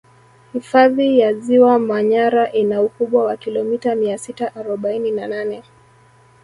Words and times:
hfadhi 0.53 1.19
ya 1.19 1.33
ziwa 1.33 1.79
manyara 1.79 2.51
ina 2.51 2.81
ukubwa 2.81 3.23
wa 3.23 3.37
kilomita 3.37 3.95
mia 3.95 4.17
sita 4.17 4.55
arobaini 4.55 5.11
na 5.11 5.27
nane 5.27 5.63